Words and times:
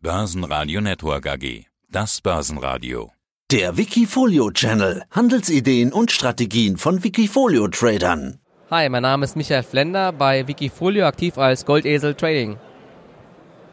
Börsenradio 0.00 0.80
Network 0.80 1.26
AG. 1.26 1.64
Das 1.90 2.20
Börsenradio. 2.20 3.10
Der 3.50 3.76
Wikifolio 3.76 4.52
Channel. 4.52 5.02
Handelsideen 5.10 5.92
und 5.92 6.12
Strategien 6.12 6.76
von 6.76 7.02
Wikifolio 7.02 7.66
Tradern. 7.66 8.38
Hi, 8.70 8.88
mein 8.90 9.02
Name 9.02 9.24
ist 9.24 9.34
Michael 9.34 9.64
Flender, 9.64 10.12
bei 10.12 10.46
Wikifolio 10.46 11.04
aktiv 11.04 11.36
als 11.36 11.66
Goldesel 11.66 12.14
Trading. 12.14 12.58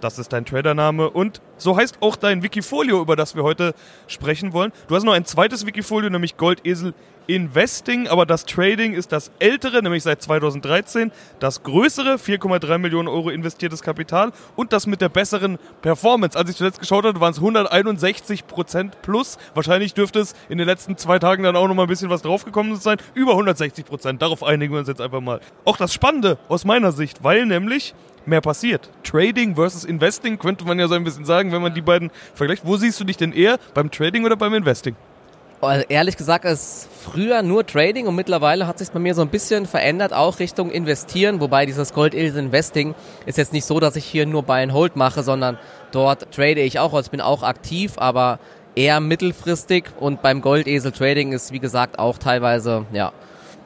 Das 0.01 0.17
ist 0.17 0.33
dein 0.33 0.45
Tradername 0.45 1.11
und 1.11 1.41
so 1.57 1.77
heißt 1.77 2.01
auch 2.01 2.15
dein 2.15 2.41
Wikifolio, 2.41 3.01
über 3.01 3.15
das 3.15 3.35
wir 3.35 3.43
heute 3.43 3.75
sprechen 4.07 4.51
wollen. 4.51 4.71
Du 4.87 4.95
hast 4.95 5.03
noch 5.03 5.13
ein 5.13 5.25
zweites 5.25 5.67
Wikifolio, 5.67 6.09
nämlich 6.09 6.37
Goldesel 6.37 6.95
Investing, 7.27 8.07
aber 8.07 8.25
das 8.25 8.45
Trading 8.45 8.93
ist 8.93 9.11
das 9.11 9.31
ältere, 9.39 9.81
nämlich 9.81 10.03
seit 10.03 10.21
2013, 10.21 11.11
das 11.39 11.63
größere, 11.63 12.15
4,3 12.15 12.77
Millionen 12.77 13.07
Euro 13.07 13.29
investiertes 13.29 13.81
Kapital 13.81 14.31
und 14.55 14.73
das 14.73 14.87
mit 14.87 15.01
der 15.01 15.09
besseren 15.09 15.57
Performance. 15.81 16.37
Als 16.37 16.49
ich 16.49 16.55
zuletzt 16.55 16.79
geschaut 16.79 17.05
habe, 17.05 17.19
waren 17.19 17.31
es 17.31 17.39
161 17.39 18.47
Prozent 18.47 19.01
plus. 19.01 19.37
Wahrscheinlich 19.53 19.93
dürfte 19.93 20.19
es 20.19 20.35
in 20.49 20.57
den 20.57 20.67
letzten 20.67 20.97
zwei 20.97 21.19
Tagen 21.19 21.43
dann 21.43 21.55
auch 21.55 21.67
noch 21.67 21.75
mal 21.75 21.83
ein 21.83 21.89
bisschen 21.89 22.09
was 22.09 22.21
draufgekommen 22.21 22.75
sein. 22.75 22.97
Über 23.13 23.31
160 23.31 23.85
Prozent. 23.85 24.21
Darauf 24.21 24.43
einigen 24.43 24.73
wir 24.73 24.79
uns 24.79 24.87
jetzt 24.87 25.01
einfach 25.01 25.21
mal. 25.21 25.39
Auch 25.63 25.77
das 25.77 25.93
Spannende 25.93 26.37
aus 26.49 26.65
meiner 26.65 26.91
Sicht, 26.91 27.23
weil 27.23 27.45
nämlich 27.45 27.93
mehr 28.25 28.41
passiert. 28.41 28.89
Trading 29.03 29.55
versus 29.55 29.83
Investing 29.83 30.37
könnte 30.39 30.65
man 30.65 30.79
ja 30.79 30.87
so 30.87 30.95
ein 30.95 31.03
bisschen 31.03 31.25
sagen, 31.25 31.51
wenn 31.51 31.61
man 31.61 31.73
die 31.73 31.81
beiden 31.81 32.11
vergleicht. 32.33 32.65
Wo 32.65 32.77
siehst 32.77 32.99
du 32.99 33.03
dich 33.03 33.17
denn 33.17 33.31
eher? 33.31 33.59
Beim 33.73 33.91
Trading 33.91 34.25
oder 34.25 34.35
beim 34.35 34.53
Investing? 34.53 34.95
Also 35.61 35.85
ehrlich 35.89 36.17
gesagt 36.17 36.45
ist 36.45 36.87
früher 37.01 37.41
nur 37.41 37.65
Trading 37.65 38.07
und 38.07 38.15
mittlerweile 38.15 38.67
hat 38.67 38.77
sich 38.77 38.91
bei 38.91 38.99
mir 38.99 39.15
so 39.15 39.21
ein 39.21 39.29
bisschen 39.29 39.65
verändert, 39.65 40.13
auch 40.13 40.39
Richtung 40.39 40.69
Investieren, 40.69 41.39
wobei 41.39 41.65
dieses 41.65 41.93
Gold 41.93 42.13
Investing 42.13 42.93
ist 43.25 43.37
jetzt 43.37 43.53
nicht 43.53 43.65
so, 43.65 43.79
dass 43.79 43.95
ich 43.95 44.05
hier 44.05 44.25
nur 44.25 44.43
Buy 44.43 44.63
and 44.63 44.73
Hold 44.73 44.95
mache, 44.95 45.23
sondern 45.23 45.57
dort 45.91 46.31
trade 46.31 46.61
ich 46.61 46.79
auch, 46.79 46.93
also 46.93 47.07
ich 47.07 47.11
bin 47.11 47.21
auch 47.21 47.41
aktiv, 47.41 47.93
aber 47.97 48.39
eher 48.75 48.99
mittelfristig 48.99 49.85
und 49.99 50.21
beim 50.21 50.41
Goldesel 50.41 50.91
Trading 50.91 51.31
ist 51.31 51.51
wie 51.51 51.59
gesagt 51.59 51.97
auch 51.97 52.17
teilweise, 52.17 52.85
ja, 52.91 53.13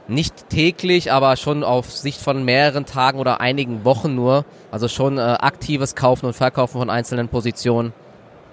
nicht 0.10 0.50
täglich, 0.50 1.12
aber 1.12 1.38
schon 1.38 1.64
auf 1.64 1.92
Sicht 1.92 2.20
von 2.20 2.44
mehreren 2.44 2.86
Tagen 2.86 3.20
oder 3.20 3.40
einigen 3.42 3.86
Wochen 3.86 4.16
nur. 4.16 4.44
Also 4.72 4.88
schon 4.88 5.18
äh, 5.18 5.22
aktives 5.22 5.96
Kaufen 5.96 6.26
und 6.26 6.34
Verkaufen 6.34 6.80
von 6.80 6.90
einzelnen 6.90 7.30
Positionen. 7.30 7.94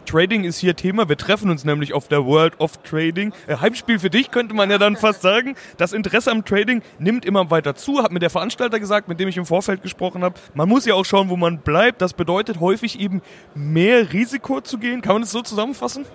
Trading 0.06 0.44
ist 0.44 0.58
hier 0.58 0.76
Thema. 0.76 1.08
Wir 1.08 1.16
treffen 1.16 1.50
uns 1.50 1.64
nämlich 1.64 1.92
auf 1.92 2.08
der 2.08 2.24
World 2.24 2.58
of 2.60 2.78
Trading. 2.78 3.32
Äh, 3.46 3.56
Heimspiel 3.56 3.98
für 3.98 4.08
dich, 4.08 4.30
könnte 4.30 4.54
man 4.54 4.70
ja 4.70 4.78
dann 4.78 4.96
fast 4.96 5.20
sagen. 5.20 5.54
Das 5.76 5.92
Interesse 5.92 6.30
am 6.30 6.44
Trading 6.44 6.82
nimmt 6.98 7.24
immer 7.24 7.50
weiter 7.50 7.74
zu, 7.74 8.02
hat 8.02 8.12
mir 8.12 8.20
der 8.20 8.30
Veranstalter 8.30 8.80
gesagt, 8.80 9.08
mit 9.08 9.20
dem 9.20 9.28
ich 9.28 9.36
im 9.36 9.44
Vorfeld 9.44 9.82
gesprochen 9.82 10.24
habe. 10.24 10.36
Man 10.54 10.68
muss 10.68 10.86
ja 10.86 10.94
auch 10.94 11.04
schauen, 11.04 11.28
wo 11.28 11.36
man 11.36 11.58
bleibt. 11.58 12.00
Das 12.00 12.14
bedeutet 12.14 12.60
häufig 12.60 12.98
eben 13.00 13.20
mehr 13.54 14.12
Risiko 14.12 14.60
zu 14.60 14.78
gehen. 14.78 15.02
Kann 15.02 15.14
man 15.14 15.22
das 15.22 15.32
so 15.32 15.42
zusammenfassen? 15.42 16.06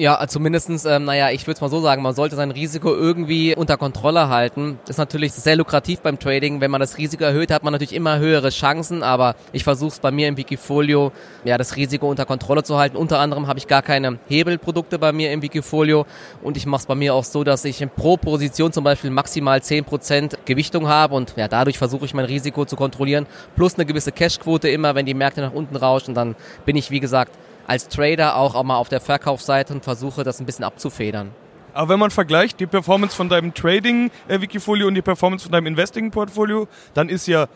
Ja, 0.00 0.24
zumindestens, 0.28 0.84
ähm, 0.84 1.06
naja, 1.06 1.30
ich 1.30 1.44
würde 1.48 1.56
es 1.56 1.60
mal 1.60 1.70
so 1.70 1.80
sagen, 1.80 2.02
man 2.02 2.14
sollte 2.14 2.36
sein 2.36 2.52
Risiko 2.52 2.94
irgendwie 2.94 3.56
unter 3.56 3.76
Kontrolle 3.76 4.28
halten. 4.28 4.78
Ist 4.88 4.98
natürlich 4.98 5.32
sehr 5.32 5.56
lukrativ 5.56 5.98
beim 6.02 6.20
Trading. 6.20 6.60
Wenn 6.60 6.70
man 6.70 6.80
das 6.80 6.98
Risiko 6.98 7.24
erhöht, 7.24 7.50
hat 7.50 7.64
man 7.64 7.72
natürlich 7.72 7.96
immer 7.96 8.20
höhere 8.20 8.50
Chancen, 8.50 9.02
aber 9.02 9.34
ich 9.50 9.64
versuche 9.64 9.88
es 9.88 9.98
bei 9.98 10.12
mir 10.12 10.28
im 10.28 10.36
Wikifolio, 10.36 11.10
ja, 11.44 11.58
das 11.58 11.74
Risiko 11.74 12.08
unter 12.08 12.26
Kontrolle 12.26 12.62
zu 12.62 12.78
halten. 12.78 12.96
Unter 12.96 13.18
anderem 13.18 13.48
habe 13.48 13.58
ich 13.58 13.66
gar 13.66 13.82
keine 13.82 14.20
Hebelprodukte 14.28 15.00
bei 15.00 15.10
mir 15.10 15.32
im 15.32 15.42
Wikifolio 15.42 16.06
und 16.44 16.56
ich 16.56 16.64
mache 16.64 16.82
es 16.82 16.86
bei 16.86 16.94
mir 16.94 17.12
auch 17.12 17.24
so, 17.24 17.42
dass 17.42 17.64
ich 17.64 17.84
pro 17.96 18.16
Position 18.16 18.72
zum 18.72 18.84
Beispiel 18.84 19.10
maximal 19.10 19.58
10% 19.58 20.36
Gewichtung 20.44 20.86
habe 20.86 21.16
und 21.16 21.34
ja, 21.36 21.48
dadurch 21.48 21.76
versuche 21.76 22.04
ich 22.04 22.14
mein 22.14 22.26
Risiko 22.26 22.64
zu 22.64 22.76
kontrollieren. 22.76 23.26
Plus 23.56 23.74
eine 23.74 23.84
gewisse 23.84 24.12
Cashquote 24.12 24.68
immer, 24.68 24.94
wenn 24.94 25.06
die 25.06 25.14
Märkte 25.14 25.40
nach 25.40 25.54
unten 25.54 25.74
rauschen, 25.74 26.14
dann 26.14 26.36
bin 26.64 26.76
ich, 26.76 26.92
wie 26.92 27.00
gesagt, 27.00 27.32
als 27.68 27.86
Trader 27.86 28.34
auch, 28.36 28.56
auch 28.56 28.64
mal 28.64 28.78
auf 28.78 28.88
der 28.88 29.00
Verkaufsseite 29.00 29.72
und 29.74 29.84
versuche 29.84 30.24
das 30.24 30.40
ein 30.40 30.46
bisschen 30.46 30.64
abzufedern. 30.64 31.30
Aber 31.74 31.90
wenn 31.90 32.00
man 32.00 32.10
vergleicht 32.10 32.58
die 32.58 32.66
Performance 32.66 33.14
von 33.14 33.28
deinem 33.28 33.54
Trading-Wikifolio 33.54 34.88
und 34.88 34.94
die 34.94 35.02
Performance 35.02 35.44
von 35.44 35.52
deinem 35.52 35.66
Investing-Portfolio, 35.66 36.66
dann 36.94 37.08
ist 37.08 37.28
ja 37.28 37.46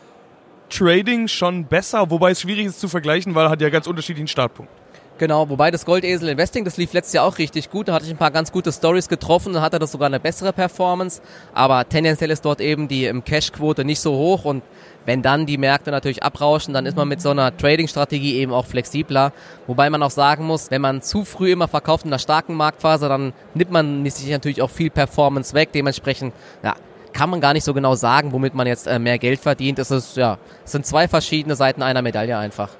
Trading 0.68 1.26
schon 1.28 1.64
besser, 1.64 2.10
wobei 2.10 2.30
es 2.30 2.42
schwierig 2.42 2.66
ist 2.66 2.78
zu 2.78 2.88
vergleichen, 2.88 3.34
weil 3.34 3.46
er 3.46 3.50
hat 3.50 3.60
ja 3.60 3.68
ganz 3.70 3.86
unterschiedlichen 3.86 4.28
Startpunkt. 4.28 4.70
Genau, 5.18 5.48
wobei 5.48 5.70
das 5.70 5.84
Goldesel 5.84 6.30
Investing, 6.30 6.64
das 6.64 6.76
lief 6.76 6.92
letztes 6.92 7.12
Jahr 7.12 7.24
auch 7.26 7.38
richtig 7.38 7.70
gut. 7.70 7.88
Da 7.88 7.92
hatte 7.92 8.06
ich 8.06 8.10
ein 8.10 8.16
paar 8.16 8.30
ganz 8.30 8.50
gute 8.50 8.72
Stories 8.72 9.08
getroffen, 9.08 9.52
dann 9.52 9.62
hatte 9.62 9.78
das 9.78 9.92
sogar 9.92 10.06
eine 10.06 10.18
bessere 10.18 10.52
Performance. 10.52 11.22
Aber 11.54 11.88
tendenziell 11.88 12.30
ist 12.30 12.44
dort 12.44 12.60
eben 12.60 12.88
die 12.88 13.12
Cash-Quote 13.24 13.84
nicht 13.84 14.00
so 14.00 14.12
hoch 14.12 14.44
und 14.44 14.62
wenn 15.04 15.22
dann 15.22 15.46
die 15.46 15.58
Märkte 15.58 15.90
natürlich 15.90 16.22
abrauschen, 16.22 16.74
dann 16.74 16.86
ist 16.86 16.96
man 16.96 17.08
mit 17.08 17.20
so 17.20 17.30
einer 17.30 17.56
Trading-Strategie 17.56 18.36
eben 18.36 18.52
auch 18.52 18.66
flexibler. 18.66 19.32
Wobei 19.66 19.90
man 19.90 20.02
auch 20.02 20.10
sagen 20.10 20.44
muss, 20.44 20.70
wenn 20.70 20.80
man 20.80 21.02
zu 21.02 21.24
früh 21.24 21.52
immer 21.52 21.68
verkauft 21.68 22.04
in 22.04 22.10
einer 22.10 22.18
starken 22.18 22.54
Marktphase, 22.54 23.08
dann 23.08 23.32
nimmt 23.54 23.70
man 23.70 24.04
sich 24.08 24.30
natürlich 24.30 24.62
auch 24.62 24.70
viel 24.70 24.90
Performance 24.90 25.54
weg. 25.54 25.70
Dementsprechend, 25.72 26.34
ja, 26.62 26.74
kann 27.12 27.30
man 27.30 27.40
gar 27.40 27.52
nicht 27.52 27.64
so 27.64 27.74
genau 27.74 27.94
sagen, 27.94 28.32
womit 28.32 28.54
man 28.54 28.66
jetzt 28.66 28.86
äh, 28.86 28.98
mehr 28.98 29.18
Geld 29.18 29.40
verdient. 29.40 29.78
Es 29.78 29.90
ist, 29.90 30.16
ja, 30.16 30.38
es 30.64 30.72
sind 30.72 30.86
zwei 30.86 31.08
verschiedene 31.08 31.56
Seiten 31.56 31.82
einer 31.82 32.02
Medaille 32.02 32.36
einfach. 32.36 32.70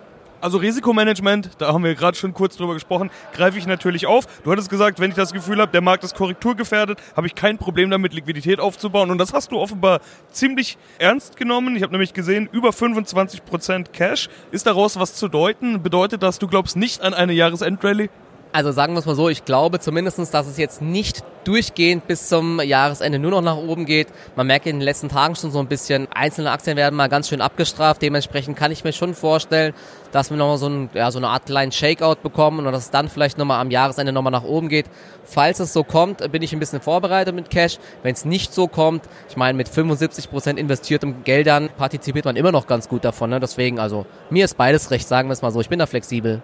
Also 0.43 0.59
Risikomanagement, 0.59 1.51
da 1.59 1.73
haben 1.73 1.85
wir 1.85 1.95
gerade 1.95 2.17
schon 2.17 2.35
kurz 2.35 2.57
drüber 2.57 2.75
gesprochen, 2.75 3.13
greife 3.33 3.59
ich 3.59 3.67
natürlich 3.69 4.09
auf. 4.09 4.27
Du 4.43 4.51
hattest 4.51 4.71
gesagt, 4.71 4.99
wenn 4.99 5.11
ich 5.11 5.17
das 5.17 5.33
Gefühl 5.33 5.61
habe, 5.61 5.71
der 5.71 5.83
Markt 5.83 6.03
ist 6.03 6.17
korrekturgefährdet, 6.17 6.99
habe 7.17 7.29
ich 7.29 7.37
kein 7.37 7.59
Problem 7.59 7.91
damit, 7.91 8.13
Liquidität 8.13 8.59
aufzubauen. 8.59 9.13
Und 9.13 9.19
das 9.19 9.33
hast 9.33 9.53
du 9.53 9.61
offenbar 9.61 10.01
ziemlich 10.33 10.79
ernst 10.99 11.37
genommen. 11.37 11.77
Ich 11.77 11.85
habe 11.85 11.93
nämlich 11.93 12.13
gesehen, 12.13 12.49
über 12.51 12.71
25% 12.71 13.93
Cash. 13.93 14.29
Ist 14.51 14.67
daraus 14.67 14.99
was 14.99 15.15
zu 15.15 15.29
deuten? 15.29 15.81
Bedeutet 15.81 16.25
das, 16.25 16.41
du 16.41 16.49
glaubst 16.49 16.77
nicht 16.77 17.03
an 17.03 17.15
eine 17.15 17.35
Jahresendrallye? 17.35 18.11
Also 18.55 18.71
sagen 18.71 18.93
wir 18.93 18.99
es 18.99 19.07
mal 19.07 19.15
so, 19.15 19.31
ich 19.31 19.47
glaube 19.47 19.81
zumindestens, 19.81 20.31
dass 20.31 20.47
es 20.47 20.59
jetzt 20.59 20.83
nicht 20.83 21.25
durchgehend 21.45 22.07
bis 22.07 22.29
zum 22.29 22.61
Jahresende 22.61 23.19
nur 23.19 23.31
noch 23.31 23.41
nach 23.41 23.57
oben 23.57 23.87
geht. 23.87 24.09
Man 24.37 24.47
merkt 24.47 24.67
in 24.67 24.77
den 24.77 24.83
letzten 24.83 25.09
Tagen 25.09 25.35
schon 25.37 25.51
so 25.51 25.59
ein 25.59 25.69
bisschen, 25.69 26.07
einzelne 26.13 26.51
Aktien 26.51 26.77
werden 26.77 26.95
mal 26.95 27.09
ganz 27.09 27.31
schön 27.31 27.41
abgestraft. 27.41 28.03
Dementsprechend 28.03 28.59
kann 28.59 28.71
ich 28.71 28.85
mir 28.85 28.93
schon 28.93 29.15
vorstellen, 29.15 29.73
dass 30.13 30.29
wir 30.29 30.37
nochmal 30.37 30.59
so, 30.59 30.69
ein, 30.69 30.91
ja, 30.93 31.11
so 31.11 31.19
eine 31.19 31.29
Art 31.29 31.47
kleinen 31.47 31.73
Shakeout 31.73 32.17
bekommen 32.23 32.59
und 32.59 32.71
dass 32.71 32.85
es 32.85 32.91
dann 32.91 33.09
vielleicht 33.09 33.39
nochmal 33.39 33.59
am 33.59 33.71
Jahresende 33.71 34.13
nochmal 34.13 34.33
nach 34.33 34.45
oben 34.45 34.69
geht. 34.69 34.85
Falls 35.25 35.59
es 35.59 35.73
so 35.73 35.83
kommt, 35.83 36.31
bin 36.31 36.43
ich 36.43 36.53
ein 36.53 36.59
bisschen 36.59 36.83
vorbereitet 36.83 37.35
mit 37.35 37.49
Cash. 37.49 37.79
Wenn 38.03 38.13
es 38.13 38.27
nicht 38.27 38.53
so 38.53 38.69
kommt, 38.69 39.05
ich 39.31 39.37
meine, 39.37 39.57
mit 39.57 39.71
75 39.71 40.29
Prozent 40.29 40.59
investiertem 40.59 41.25
Geldern 41.25 41.71
partizipiert 41.79 42.27
man 42.27 42.37
immer 42.37 42.53
noch 42.53 42.67
ganz 42.67 42.91
gut 42.91 43.03
davon. 43.07 43.31
Ne? 43.31 43.41
Deswegen, 43.41 43.79
also 43.79 44.05
mir 44.29 44.45
ist 44.45 44.59
beides 44.59 44.91
recht, 44.91 45.09
sagen 45.09 45.31
wir 45.31 45.33
es 45.33 45.41
mal 45.41 45.53
so. 45.53 45.63
Ich 45.63 45.71
bin 45.71 45.79
da 45.79 45.87
flexibel. 45.87 46.43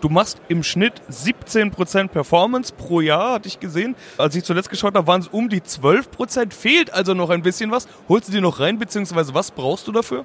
Du 0.00 0.08
machst 0.08 0.40
im 0.48 0.62
Schnitt 0.62 0.94
17% 1.10 2.08
Performance 2.08 2.72
pro 2.72 3.02
Jahr, 3.02 3.34
hatte 3.34 3.48
ich 3.48 3.60
gesehen. 3.60 3.94
Als 4.16 4.34
ich 4.34 4.44
zuletzt 4.44 4.70
geschaut 4.70 4.94
habe, 4.94 5.06
waren 5.06 5.20
es 5.20 5.28
um 5.28 5.50
die 5.50 5.60
12%. 5.60 6.54
Fehlt 6.54 6.94
also 6.94 7.12
noch 7.12 7.28
ein 7.28 7.42
bisschen 7.42 7.70
was. 7.70 7.86
Holst 8.08 8.28
du 8.28 8.32
dir 8.32 8.40
noch 8.40 8.60
rein, 8.60 8.78
beziehungsweise 8.78 9.34
was 9.34 9.50
brauchst 9.50 9.86
du 9.88 9.92
dafür? 9.92 10.24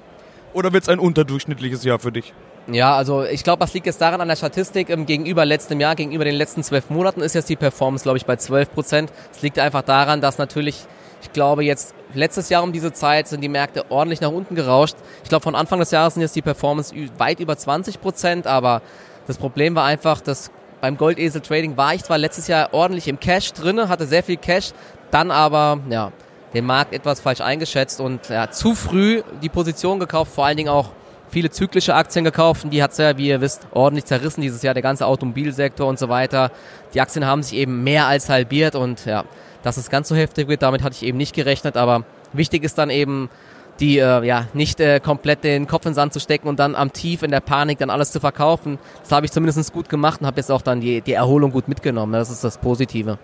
Oder 0.54 0.72
wird 0.72 0.84
es 0.84 0.88
ein 0.88 0.98
unterdurchschnittliches 0.98 1.84
Jahr 1.84 1.98
für 1.98 2.10
dich? 2.10 2.32
Ja, 2.68 2.96
also 2.96 3.22
ich 3.22 3.44
glaube, 3.44 3.60
das 3.60 3.74
liegt 3.74 3.84
jetzt 3.84 4.00
daran 4.00 4.20
an 4.22 4.28
der 4.28 4.36
Statistik. 4.36 4.88
Ähm, 4.88 5.04
gegenüber 5.04 5.44
letztem 5.44 5.78
Jahr, 5.78 5.94
gegenüber 5.94 6.24
den 6.24 6.34
letzten 6.34 6.62
zwölf 6.62 6.88
Monaten 6.88 7.20
ist 7.20 7.34
jetzt 7.34 7.50
die 7.50 7.56
Performance, 7.56 8.02
glaube 8.02 8.16
ich, 8.16 8.24
bei 8.24 8.36
12 8.36 8.72
Prozent. 8.72 9.12
Es 9.30 9.42
liegt 9.42 9.58
einfach 9.58 9.82
daran, 9.82 10.22
dass 10.22 10.38
natürlich, 10.38 10.84
ich 11.20 11.32
glaube, 11.32 11.64
jetzt 11.64 11.94
letztes 12.14 12.48
Jahr 12.48 12.62
um 12.62 12.72
diese 12.72 12.94
Zeit 12.94 13.28
sind 13.28 13.42
die 13.42 13.48
Märkte 13.48 13.84
ordentlich 13.90 14.22
nach 14.22 14.30
unten 14.30 14.54
gerauscht. 14.54 14.96
Ich 15.22 15.28
glaube, 15.28 15.42
von 15.42 15.54
Anfang 15.54 15.78
des 15.78 15.90
Jahres 15.90 16.14
sind 16.14 16.22
jetzt 16.22 16.34
die 16.34 16.42
Performance 16.42 16.94
weit 17.18 17.38
über 17.40 17.56
20 17.56 18.00
Prozent, 18.00 18.46
aber 18.46 18.80
das 19.26 19.38
Problem 19.38 19.74
war 19.74 19.84
einfach, 19.84 20.20
dass 20.20 20.50
beim 20.80 20.96
Goldesel 20.96 21.40
Trading 21.40 21.76
war 21.76 21.94
ich 21.94 22.04
zwar 22.04 22.18
letztes 22.18 22.48
Jahr 22.48 22.72
ordentlich 22.72 23.08
im 23.08 23.18
Cash 23.18 23.52
drinne, 23.52 23.88
hatte 23.88 24.06
sehr 24.06 24.22
viel 24.22 24.36
Cash, 24.36 24.72
dann 25.10 25.30
aber 25.30 25.80
ja 25.88 26.12
den 26.54 26.64
Markt 26.64 26.94
etwas 26.94 27.20
falsch 27.20 27.40
eingeschätzt 27.40 28.00
und 28.00 28.28
ja, 28.28 28.50
zu 28.50 28.74
früh 28.74 29.22
die 29.42 29.48
Position 29.48 29.98
gekauft, 29.98 30.32
vor 30.32 30.46
allen 30.46 30.56
Dingen 30.56 30.68
auch 30.68 30.90
viele 31.28 31.50
zyklische 31.50 31.94
Aktien 31.94 32.24
gekauft 32.24 32.64
und 32.64 32.70
die 32.70 32.82
hat 32.82 32.92
es 32.92 32.98
ja, 32.98 33.18
wie 33.18 33.28
ihr 33.28 33.40
wisst, 33.40 33.66
ordentlich 33.72 34.04
zerrissen 34.04 34.40
dieses 34.40 34.62
Jahr, 34.62 34.74
der 34.74 34.82
ganze 34.82 35.06
Automobilsektor 35.06 35.86
und 35.86 35.98
so 35.98 36.08
weiter. 36.08 36.50
Die 36.94 37.00
Aktien 37.00 37.26
haben 37.26 37.42
sich 37.42 37.58
eben 37.58 37.84
mehr 37.84 38.06
als 38.06 38.28
halbiert 38.28 38.74
und 38.74 39.04
ja, 39.06 39.24
dass 39.62 39.76
es 39.76 39.90
ganz 39.90 40.08
so 40.08 40.14
heftig 40.14 40.48
wird, 40.48 40.62
damit 40.62 40.82
hatte 40.82 40.94
ich 40.94 41.02
eben 41.02 41.18
nicht 41.18 41.34
gerechnet, 41.34 41.76
aber 41.76 42.04
wichtig 42.32 42.62
ist 42.62 42.78
dann 42.78 42.90
eben 42.90 43.28
die 43.80 43.98
äh, 43.98 44.24
ja 44.24 44.46
nicht 44.54 44.80
äh, 44.80 45.00
komplett 45.00 45.44
den 45.44 45.66
Kopf 45.66 45.86
in 45.86 45.90
den 45.90 45.94
Sand 45.94 46.12
zu 46.12 46.20
stecken 46.20 46.48
und 46.48 46.58
dann 46.58 46.74
am 46.74 46.92
Tief 46.92 47.22
in 47.22 47.30
der 47.30 47.40
Panik 47.40 47.78
dann 47.78 47.90
alles 47.90 48.12
zu 48.12 48.20
verkaufen. 48.20 48.78
Das 49.02 49.12
habe 49.12 49.26
ich 49.26 49.32
zumindest 49.32 49.72
gut 49.72 49.88
gemacht 49.88 50.20
und 50.20 50.26
habe 50.26 50.36
jetzt 50.38 50.50
auch 50.50 50.62
dann 50.62 50.80
die, 50.80 51.00
die 51.00 51.12
Erholung 51.12 51.52
gut 51.52 51.68
mitgenommen. 51.68 52.12
Das 52.12 52.30
ist 52.30 52.44
das 52.44 52.58
Positive. 52.58 53.18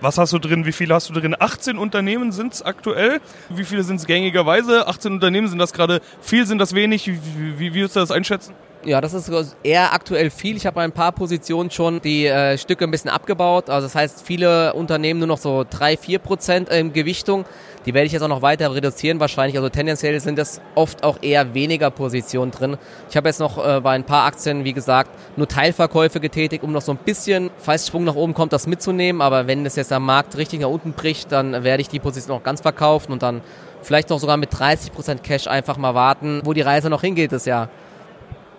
Was 0.00 0.16
hast 0.16 0.32
du 0.32 0.38
drin? 0.38 0.64
Wie 0.64 0.72
viele 0.72 0.94
hast 0.94 1.08
du 1.10 1.14
drin? 1.14 1.34
18 1.38 1.76
Unternehmen 1.76 2.30
sind 2.30 2.52
es 2.52 2.62
aktuell. 2.62 3.20
Wie 3.48 3.64
viele 3.64 3.82
sind 3.82 3.96
es 3.96 4.06
gängigerweise? 4.06 4.86
18 4.86 5.12
Unternehmen 5.12 5.48
sind 5.48 5.58
das 5.58 5.72
gerade 5.72 6.00
viel, 6.20 6.46
sind 6.46 6.58
das 6.58 6.74
wenig? 6.74 7.08
Wie, 7.08 7.18
wie, 7.36 7.58
wie 7.58 7.74
würdest 7.74 7.96
du 7.96 8.00
das 8.00 8.12
einschätzen? 8.12 8.54
Ja, 8.84 9.00
das 9.00 9.12
ist 9.12 9.28
eher 9.64 9.92
aktuell 9.92 10.30
viel. 10.30 10.56
Ich 10.56 10.64
habe 10.66 10.80
ein 10.80 10.92
paar 10.92 11.10
Positionen 11.10 11.70
schon 11.70 12.00
die 12.00 12.26
äh, 12.26 12.56
Stücke 12.58 12.84
ein 12.84 12.92
bisschen 12.92 13.10
abgebaut. 13.10 13.70
Also 13.70 13.86
das 13.86 13.96
heißt, 13.96 14.24
viele 14.24 14.72
Unternehmen 14.74 15.18
nur 15.18 15.26
noch 15.26 15.38
so 15.38 15.64
drei, 15.68 15.96
vier 15.96 16.20
Prozent 16.20 16.68
ähm, 16.70 16.92
Gewichtung. 16.92 17.44
Die 17.86 17.94
werde 17.94 18.06
ich 18.06 18.12
jetzt 18.12 18.22
auch 18.22 18.28
noch 18.28 18.42
weiter 18.42 18.74
reduzieren 18.74 19.20
wahrscheinlich. 19.20 19.56
Also 19.56 19.68
tendenziell 19.68 20.18
sind 20.20 20.38
das 20.38 20.60
oft 20.74 21.04
auch 21.04 21.22
eher 21.22 21.54
weniger 21.54 21.90
Positionen 21.90 22.50
drin. 22.50 22.76
Ich 23.08 23.16
habe 23.16 23.28
jetzt 23.28 23.40
noch 23.40 23.64
äh, 23.64 23.80
bei 23.80 23.92
ein 23.92 24.04
paar 24.04 24.26
Aktien, 24.26 24.64
wie 24.64 24.72
gesagt, 24.72 25.10
nur 25.36 25.48
Teilverkäufe 25.48 26.20
getätigt, 26.20 26.64
um 26.64 26.72
noch 26.72 26.82
so 26.82 26.92
ein 26.92 26.98
bisschen, 26.98 27.50
falls 27.58 27.88
Schwung 27.88 28.04
nach 28.04 28.14
oben 28.14 28.34
kommt, 28.34 28.52
das 28.52 28.66
mitzunehmen. 28.66 29.22
Aber 29.22 29.46
wenn 29.46 29.64
das 29.64 29.76
jetzt 29.76 29.92
am 29.92 30.04
Markt 30.04 30.36
richtig 30.36 30.60
nach 30.60 30.68
unten 30.68 30.92
bricht, 30.92 31.32
dann 31.32 31.64
werde 31.64 31.80
ich 31.80 31.88
die 31.88 32.00
Position 32.00 32.36
auch 32.36 32.42
ganz 32.42 32.60
verkaufen 32.60 33.12
und 33.12 33.22
dann 33.22 33.42
vielleicht 33.82 34.10
noch 34.10 34.18
sogar 34.18 34.36
mit 34.36 34.52
30% 34.52 35.18
Cash 35.22 35.46
einfach 35.46 35.76
mal 35.76 35.94
warten, 35.94 36.40
wo 36.44 36.52
die 36.52 36.60
Reise 36.60 36.90
noch 36.90 37.00
hingeht 37.00 37.32
das 37.32 37.44
Jahr. 37.44 37.68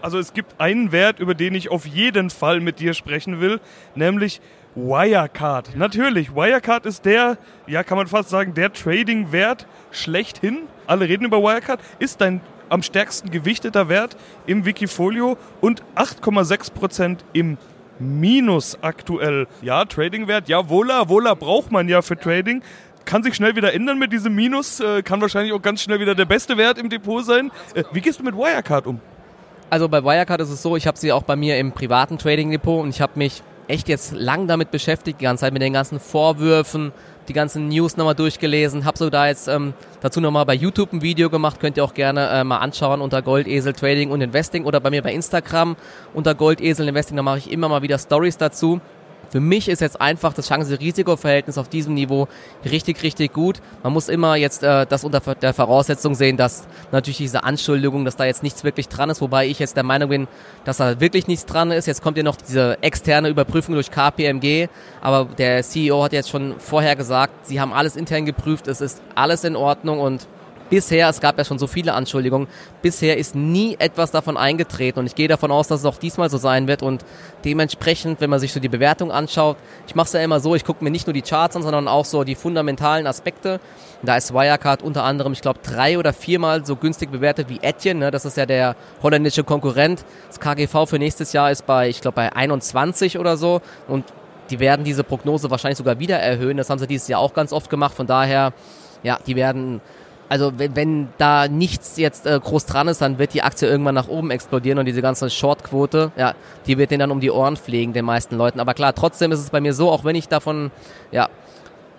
Also 0.02 0.18
es 0.18 0.34
gibt 0.34 0.62
einen 0.62 0.92
Wert, 0.94 1.20
über 1.20 1.36
den 1.36 1.54
ich 1.56 1.70
auf 1.70 1.86
jeden 1.86 2.30
Fall 2.30 2.62
mit 2.62 2.80
dir 2.80 2.94
sprechen 2.94 3.42
will, 3.42 3.60
nämlich 3.96 4.40
Wirecard. 4.76 5.76
Natürlich, 5.76 6.36
Wirecard 6.36 6.86
ist 6.86 7.06
der, 7.06 7.38
ja 7.68 7.84
kann 7.84 7.98
man 7.98 8.08
fast 8.08 8.30
sagen, 8.30 8.54
der 8.54 8.72
Trading-Wert 8.72 9.68
schlechthin. 9.92 10.60
Alle 10.88 11.08
reden 11.08 11.26
über 11.26 11.42
Wirecard. 11.42 11.80
Ist 12.00 12.22
dein 12.22 12.42
am 12.70 12.84
stärksten 12.84 13.32
gewichteter 13.32 13.90
Wert 13.90 14.16
im 14.46 14.64
Wikifolio 14.64 15.38
und 15.60 15.84
8,6% 15.96 17.18
im 17.34 17.58
Minus 17.98 18.78
aktuell. 18.82 19.48
Ja, 19.62 19.84
Trading-Wert, 19.84 20.48
ja, 20.48 20.70
Wohler, 20.70 21.10
Wohler 21.10 21.36
braucht 21.36 21.72
man 21.72 21.90
ja 21.90 22.02
für 22.02 22.18
Trading 22.18 22.62
kann 23.10 23.24
sich 23.24 23.34
schnell 23.34 23.56
wieder 23.56 23.74
ändern 23.74 23.98
mit 23.98 24.14
diesem 24.14 24.36
Minus, 24.36 24.80
äh, 24.80 25.02
kann 25.02 25.20
wahrscheinlich 25.20 25.52
auch 25.52 25.62
ganz 25.62 25.82
schnell 25.82 26.00
wieder 26.00 26.14
der 26.14 26.26
beste 26.26 26.58
Wert 26.58 26.78
im 26.78 26.90
Depot 26.90 27.26
sein. 27.26 27.50
Äh, 27.74 27.84
wie 27.92 28.02
gehst 28.02 28.20
du 28.20 28.24
mit 28.24 28.36
Wirecard 28.36 28.86
um? 28.86 29.00
Also 29.72 29.90
bei 29.90 30.04
Wirecard 30.04 30.42
ist 30.42 30.52
es 30.52 30.62
so, 30.62 30.76
ich 30.76 30.86
habe 30.86 30.96
sie 30.98 31.12
auch 31.12 31.24
bei 31.24 31.36
mir 31.36 31.58
im 31.58 31.72
privaten 31.72 32.20
Trading 32.20 32.52
Depot 32.52 32.84
und 32.84 32.90
ich 32.90 33.02
habe 33.02 33.14
mich 33.16 33.42
echt 33.70 33.88
jetzt 33.88 34.14
lang 34.14 34.48
damit 34.48 34.72
beschäftigt, 34.72 35.22
die 35.22 35.26
ganze 35.26 35.42
Zeit 35.42 35.54
mit 35.54 35.62
den 35.62 35.74
ganzen 35.74 36.00
Vorwürfen, 36.00 36.92
die 37.28 37.34
ganzen 37.34 37.70
News 37.70 37.96
nochmal 37.96 38.16
durchgelesen, 38.16 38.84
habe 38.84 38.98
sogar 38.98 39.28
jetzt 39.28 39.48
ähm, 39.48 39.74
dazu 40.02 40.20
nochmal 40.20 40.46
bei 40.46 40.56
YouTube 40.56 40.92
ein 40.92 41.04
Video 41.04 41.30
gemacht, 41.30 41.60
könnt 41.60 41.78
ihr 41.78 41.84
auch 41.84 41.94
gerne 41.94 42.28
äh, 42.30 42.44
mal 42.44 42.58
anschauen 42.58 43.00
unter 43.00 43.22
Goldesel 43.22 43.74
Trading 43.74 44.10
und 44.10 44.22
Investing 44.22 44.66
oder 44.66 44.80
bei 44.80 44.90
mir 44.90 45.04
bei 45.04 45.14
Instagram 45.14 45.76
unter 46.16 46.34
Goldesel 46.34 46.88
Investing, 46.88 47.16
da 47.16 47.24
mache 47.24 47.38
ich 47.38 47.52
immer 47.52 47.70
mal 47.70 47.84
wieder 47.84 48.00
Stories 48.00 48.38
dazu. 48.38 48.82
Für 49.30 49.40
mich 49.40 49.70
ist 49.70 49.80
jetzt 49.82 50.02
einfach 50.02 50.34
das 50.34 50.48
Chance-Risiko-Verhältnis 50.48 51.58
auf 51.58 51.70
diesem 51.70 51.94
Niveau 51.94 52.28
richtig, 52.66 53.04
richtig 53.04 53.32
gut. 53.32 53.62
Man 53.84 53.94
muss 53.94 54.10
immer 54.10 54.36
jetzt 54.36 54.64
äh, 54.64 54.88
das 54.88 55.04
unter 55.04 55.20
der 55.36 55.54
Voraussetzung 55.54 56.16
sehen, 56.16 56.36
dass 56.36 56.68
natürlich 56.92 57.18
diese 57.18 57.44
Anschuldigung, 57.44 58.06
dass 58.06 58.16
da 58.16 58.26
jetzt 58.26 58.42
nichts 58.42 58.64
wirklich 58.64 58.88
dran 58.88 59.10
ist, 59.10 59.22
wobei 59.22 59.46
ich 59.48 59.60
jetzt 59.60 59.78
der 59.78 59.84
Meinung 59.84 60.10
bin, 60.10 60.28
dass 60.66 60.78
da 60.78 61.00
wirklich 61.00 61.28
nichts 61.28 61.46
dran 61.46 61.70
ist. 61.72 61.86
Jetzt 61.86 62.02
kommt 62.02 62.18
ja 62.18 62.24
noch 62.24 62.38
diese 62.38 62.82
externe 62.82 63.30
Überprüfung 63.30 63.76
durch 63.76 63.92
KPMG, 63.92 64.68
aber 65.02 65.28
der 65.38 65.62
CEO 65.64 66.04
hat 66.04 66.14
jetzt 66.14 66.30
schon 66.30 66.56
vorher 66.58 66.96
gesagt, 66.96 67.46
sie 67.46 67.62
haben 67.62 67.72
alles 67.72 67.96
intern 67.96 68.26
geprüft, 68.26 68.68
es 68.68 68.82
ist 68.82 69.02
alles 69.14 69.44
in 69.44 69.56
Ordnung 69.56 70.00
und 70.00 70.28
Bisher, 70.70 71.10
es 71.10 71.20
gab 71.20 71.38
ja 71.38 71.46
schon 71.46 71.58
so 71.58 71.68
viele 71.68 71.94
Anschuldigungen, 71.94 72.48
bisher 72.82 73.18
ist 73.18 73.36
nie 73.36 73.76
etwas 73.80 74.12
davon 74.12 74.38
eingetreten 74.38 75.00
und 75.00 75.08
ich 75.08 75.16
gehe 75.16 75.28
davon 75.28 75.52
aus, 75.52 75.68
dass 75.68 75.82
es 75.82 75.86
auch 75.86 75.98
diesmal 75.98 76.30
so 76.30 76.38
sein 76.38 76.68
wird 76.68 76.84
und 76.84 77.04
dementsprechend, 77.44 78.22
wenn 78.22 78.30
man 78.30 78.40
sich 78.40 78.54
so 78.54 78.60
die 78.60 78.70
Bewertung 78.70 79.12
anschaut, 79.12 79.58
ich 79.88 79.96
mache 79.96 80.08
es 80.08 80.14
ja 80.14 80.22
immer 80.22 80.40
so, 80.40 80.56
ich 80.56 80.64
gucke 80.64 80.84
mir 80.84 80.92
nicht 80.92 81.08
nur 81.08 81.14
die 81.14 81.22
Charts 81.22 81.56
an, 81.56 81.64
sondern 81.64 81.88
auch 81.88 82.06
so 82.06 82.24
die 82.24 82.36
fundamentalen 82.36 83.08
Aspekte. 83.08 83.60
Da 84.04 84.16
ist 84.16 84.34
Wirecard 84.34 84.82
unter 84.82 85.04
anderem, 85.04 85.34
ich 85.34 85.42
glaube, 85.42 85.60
drei 85.64 85.98
oder 85.98 86.14
viermal 86.14 86.66
so 86.66 86.76
günstig 86.76 87.12
bewertet 87.12 87.50
wie 87.50 87.60
Etienne, 87.62 88.00
ne? 88.00 88.12
das 88.12 88.26
ist 88.26 88.38
ja 88.38 88.46
der 88.46 88.76
holländische 89.02 89.44
Konkurrent. 89.44 90.06
Das 90.28 90.40
KGV 90.40 90.88
für 90.88 91.00
nächstes 91.00 91.34
Jahr 91.34 91.52
ist 91.52 91.66
bei, 91.66 91.90
ich 91.90 92.02
glaube, 92.02 92.16
bei 92.16 92.34
21 92.34 93.18
oder 93.18 93.38
so 93.38 93.62
und 93.88 94.06
die 94.50 94.60
werden 94.60 94.84
diese 94.84 95.04
Prognose 95.04 95.52
wahrscheinlich 95.52 95.78
sogar 95.78 96.00
wieder 96.00 96.18
erhöhen. 96.18 96.58
Das 96.58 96.70
haben 96.70 96.80
sie 96.80 96.88
dieses 96.88 97.08
Jahr 97.08 97.20
auch 97.20 97.34
ganz 97.34 97.54
oft 97.54 97.70
gemacht. 97.70 97.94
Von 97.94 98.08
daher, 98.08 98.54
ja, 99.04 99.20
die 99.26 99.36
werden 99.36 99.82
also 100.30 100.54
wenn, 100.58 100.76
wenn 100.76 101.08
da 101.18 101.48
nichts 101.48 101.98
jetzt 101.98 102.28
äh, 102.28 102.40
groß 102.40 102.68
dran 102.68 102.88
ist, 102.88 103.02
dann 103.02 103.18
wird 103.18 103.34
die 103.34 103.42
Aktie 103.42 103.68
irgendwann 103.68 103.96
nach 103.96 104.08
oben 104.08 104.30
explodieren 104.30 104.78
und 104.78 104.86
diese 104.86 105.02
ganze 105.02 105.30
Shortquote, 105.30 106.12
ja, 106.16 106.36
die 106.68 106.78
wird 106.78 106.92
den 106.92 107.00
dann 107.00 107.10
um 107.10 107.20
die 107.20 107.32
Ohren 107.32 107.58
fliegen, 107.58 107.94
den 107.94 108.06
meisten 108.06 108.38
Leuten. 108.38 108.60
Aber 108.60 108.76
klar, 108.76 108.94
trotzdem 108.94 109.32
ist 109.32 109.40
es 109.40 109.50
bei 109.50 109.60
mir 109.60 109.74
so, 109.74 109.90
auch 109.90 110.04
wenn 110.04 110.16
ich 110.16 110.28
davon, 110.28 110.70
ja, 111.12 111.30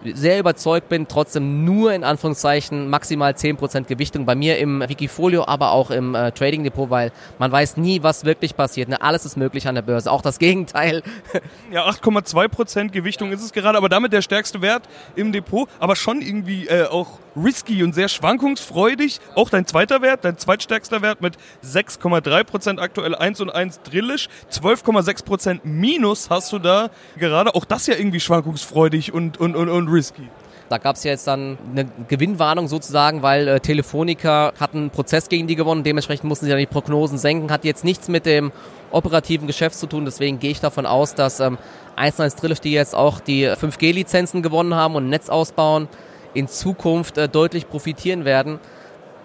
sehr 0.05 0.39
überzeugt 0.39 0.89
bin, 0.89 1.09
trotzdem 1.09 1.65
nur 1.65 1.93
in 1.93 2.05
Anführungszeichen 2.05 2.89
maximal 2.89 3.33
10% 3.33 3.85
Gewichtung 3.85 4.27
bei 4.27 4.35
mir 4.35 4.59
im 4.59 4.81
Wikifolio, 4.81 5.47
aber 5.47 5.73
auch 5.73 5.91
im 5.91 6.15
äh, 6.15 6.33
Trading 6.33 6.65
Depot, 6.65 6.91
weil 6.91 7.13
man 7.39 7.53
weiß 7.53 7.77
nie, 7.77 8.03
was 8.03 8.25
wirklich 8.25 8.57
passiert. 8.57 8.89
Ne? 8.89 9.01
Alles 9.01 9.25
ist 9.25 9.37
möglich 9.37 9.69
an 9.69 9.75
der 9.75 9.83
Börse, 9.83 10.11
auch 10.11 10.23
das 10.23 10.39
Gegenteil. 10.39 11.03
Ja, 11.71 11.89
8,2% 11.89 12.89
Gewichtung 12.89 13.31
ist 13.31 13.43
es 13.43 13.53
gerade, 13.53 13.79
aber 13.79 13.89
damit 13.89 14.13
der 14.13 14.23
stärkste 14.23 14.61
Wert 14.61 14.89
im 15.15 15.31
Depot, 15.31 15.69
aber 15.79 15.95
schon 15.95 16.21
irgendwie 16.21 16.67
äh, 16.67 16.87
auch 16.87 17.21
risky 17.37 17.83
und 17.83 17.95
sehr 17.95 18.09
schwankungsfreudig. 18.09 19.21
Auch 19.35 19.51
dein 19.51 19.67
zweiter 19.67 20.03
Wert, 20.03 20.25
dein 20.25 20.39
zweitstärkster 20.39 21.03
Wert 21.03 21.21
mit 21.21 21.37
6,3% 21.65 22.79
aktuell 22.79 23.15
1 23.15 23.41
und 23.41 23.51
1 23.51 23.83
drillisch. 23.83 24.29
12,6% 24.53 25.61
Minus 25.65 26.31
hast 26.31 26.53
du 26.53 26.59
da 26.59 26.91
gerade. 27.17 27.55
Auch 27.55 27.65
das 27.65 27.87
ja 27.87 27.95
irgendwie 27.95 28.21
schwankungsfreudig 28.21 29.13
und, 29.13 29.39
und, 29.39 29.57
und, 29.57 29.69
und 29.69 29.89
risky. 29.91 30.29
Da 30.71 30.79
gab 30.79 30.95
es 30.95 31.03
ja 31.03 31.11
jetzt 31.11 31.27
dann 31.27 31.59
eine 31.73 31.89
Gewinnwarnung 32.07 32.69
sozusagen, 32.69 33.23
weil 33.23 33.49
äh, 33.49 33.59
Telefonica 33.59 34.53
hat 34.59 34.73
einen 34.73 34.91
Prozess 34.91 35.29
gegen 35.29 35.49
die 35.49 35.57
gewonnen. 35.57 35.83
Dementsprechend 35.83 36.29
mussten 36.29 36.45
sie 36.45 36.51
dann 36.51 36.61
die 36.61 36.67
Prognosen 36.67 37.19
senken. 37.19 37.51
Hat 37.51 37.65
jetzt 37.65 37.83
nichts 37.85 38.07
mit 38.07 38.25
dem 38.25 38.53
operativen 38.93 39.49
Geschäft 39.49 39.77
zu 39.77 39.89
tun. 39.89 40.05
Deswegen 40.05 40.39
gehe 40.39 40.53
ich 40.53 40.61
davon 40.61 40.87
aus, 40.87 41.17
dass 41.17 41.41
ähm, 41.41 41.59
1 41.97 42.37
Drillisch, 42.37 42.61
die 42.61 42.71
jetzt 42.71 42.95
auch 42.95 43.19
die 43.19 43.49
5G-Lizenzen 43.49 44.43
gewonnen 44.43 44.77
haben 44.77 44.95
und 44.95 45.09
Netz 45.09 45.29
ausbauen, 45.29 45.89
in 46.35 46.47
Zukunft 46.47 47.19
äh, 47.19 47.29
deutlich 47.29 47.69
profitieren 47.69 48.25
werden. 48.25 48.61